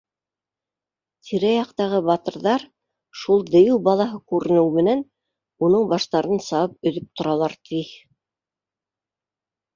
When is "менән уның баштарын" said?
4.79-6.43